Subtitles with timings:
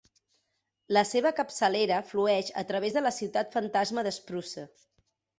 [0.95, 4.65] La seva capçalera flueix a través de la ciutat fantasma de Spruce.